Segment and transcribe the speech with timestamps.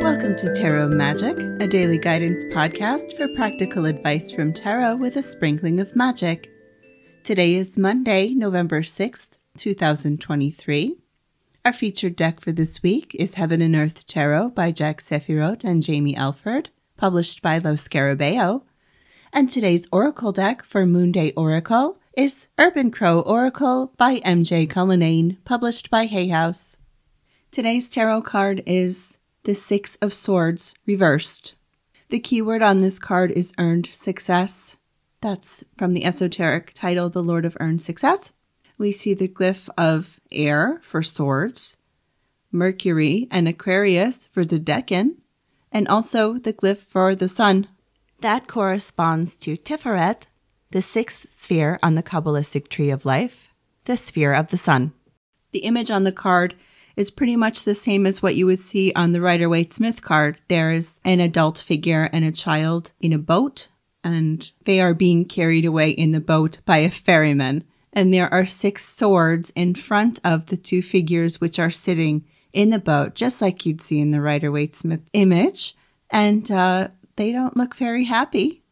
[0.00, 5.22] Welcome to Tarot Magic, a daily guidance podcast for practical advice from tarot with a
[5.22, 6.50] sprinkling of magic.
[7.22, 10.96] Today is Monday, November 6th, 2023.
[11.64, 15.82] Our featured deck for this week is Heaven and Earth Tarot by Jack Sephiroth and
[15.82, 18.62] Jaymi Elford, published by Lo Scarabeo.
[19.32, 25.90] And today's Oracle deck for Moonday Oracle is Urban Crow Oracle by MJ Cullinane, published
[25.90, 26.76] by Hay House.
[27.50, 31.56] Today's tarot card is the Six of Swords reversed.
[32.10, 34.76] The keyword on this card is earned success.
[35.22, 38.32] That's from the esoteric title, The Lord of Earned Success.
[38.78, 41.76] We see the glyph of air for swords,
[42.52, 45.16] Mercury and Aquarius for the decan,
[45.72, 47.66] and also the glyph for the sun.
[48.20, 50.26] That corresponds to Tiferet,
[50.74, 54.92] the sixth sphere on the Kabbalistic tree of life, the sphere of the sun.
[55.52, 56.56] The image on the card
[56.96, 60.02] is pretty much the same as what you would see on the Rider Waite Smith
[60.02, 60.40] card.
[60.48, 63.68] There's an adult figure and a child in a boat,
[64.02, 67.62] and they are being carried away in the boat by a ferryman.
[67.92, 72.70] And there are six swords in front of the two figures which are sitting in
[72.70, 75.76] the boat, just like you'd see in the Rider Waite Smith image.
[76.10, 78.63] And uh, they don't look very happy.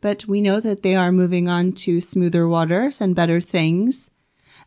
[0.00, 4.10] But we know that they are moving on to smoother waters and better things.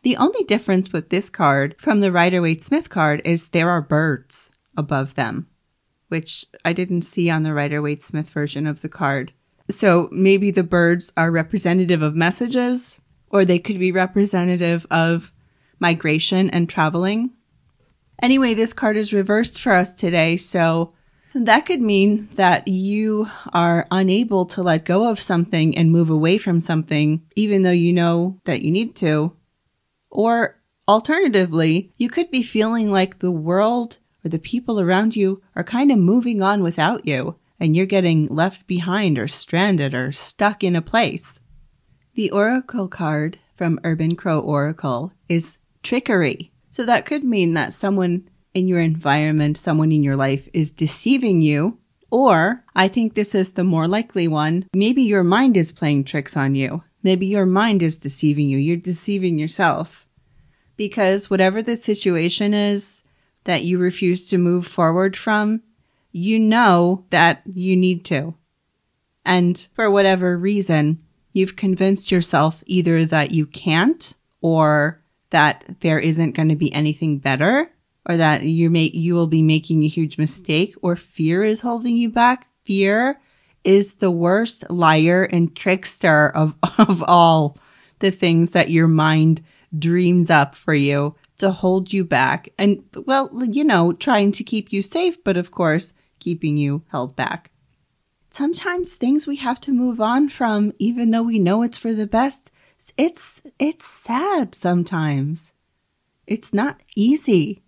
[0.02, 3.80] The only difference with this card from the Rider Waite Smith card is there are
[3.80, 5.48] birds above them,
[6.08, 9.32] which I didn't see on the Rider Waite Smith version of the card.
[9.70, 15.32] So maybe the birds are representative of messages, or they could be representative of
[15.78, 17.30] migration and traveling.
[18.20, 20.92] Anyway, this card is reversed for us today, so
[21.34, 26.38] that could mean that you are unable to let go of something and move away
[26.38, 29.34] from something, even though you know that you need to.
[30.10, 35.64] Or alternatively, you could be feeling like the world or the people around you are
[35.64, 40.62] kind of moving on without you and you're getting left behind or stranded or stuck
[40.64, 41.40] in a place.
[42.14, 46.52] The Oracle card from Urban Crow Oracle is trickery.
[46.70, 51.42] So that could mean that someone in your environment, someone in your life is deceiving
[51.42, 51.78] you.
[52.10, 54.66] Or I think this is the more likely one.
[54.74, 56.84] Maybe your mind is playing tricks on you.
[57.02, 58.58] Maybe your mind is deceiving you.
[58.58, 60.06] You're deceiving yourself.
[60.76, 63.02] Because whatever the situation is
[63.44, 65.62] that you refuse to move forward from,
[66.12, 68.34] you know that you need to.
[69.24, 71.02] And for whatever reason,
[71.32, 77.18] you've convinced yourself either that you can't or that there isn't going to be anything
[77.18, 77.70] better
[78.06, 81.96] or that you may, you will be making a huge mistake or fear is holding
[81.96, 82.48] you back.
[82.64, 83.20] Fear
[83.64, 87.56] is the worst liar and trickster of, of all
[88.00, 89.42] the things that your mind
[89.76, 92.48] dreams up for you to hold you back.
[92.58, 97.16] And well, you know, trying to keep you safe, but of course, keeping you held
[97.16, 97.50] back.
[98.30, 102.06] Sometimes things we have to move on from, even though we know it's for the
[102.06, 102.50] best,
[102.96, 105.52] it's, it's sad sometimes.
[106.26, 107.61] It's not easy,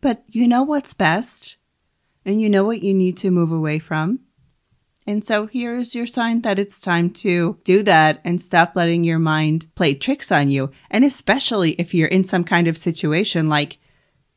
[0.00, 1.56] but you know what's best
[2.24, 4.20] and you know what you need to move away from.
[5.06, 9.04] And so here is your sign that it's time to do that and stop letting
[9.04, 10.72] your mind play tricks on you.
[10.90, 13.78] And especially if you're in some kind of situation like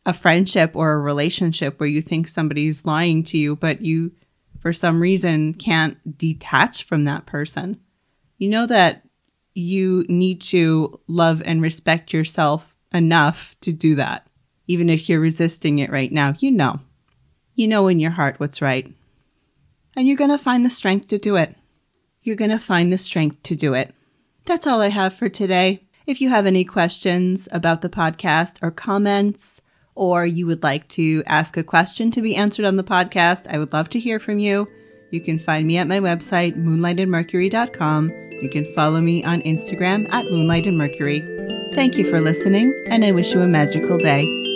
[0.06, 4.12] a friendship or a relationship where you think somebody's lying to you, but you,
[4.60, 7.80] for some reason, can't detach from that person.
[8.38, 9.04] You know that
[9.56, 14.29] you need to love and respect yourself enough to do that.
[14.70, 16.80] Even if you're resisting it right now, you know.
[17.56, 18.90] You know in your heart what's right
[20.00, 21.56] and you're going to find the strength to do it.
[22.24, 23.94] You're going to find the strength to do it.
[24.46, 25.84] That's all I have for today.
[26.06, 29.62] If you have any questions about the podcast or comments,
[29.94, 33.58] or you would like to ask a question to be answered on the podcast, I
[33.58, 34.70] would love to hear from you.
[35.12, 38.10] You can find me at my website, moonlightandmercury.com.
[38.42, 41.76] You can follow me on Instagram at moonlightandmercury.
[41.76, 44.49] Thank you for listening, and I wish you a magical day.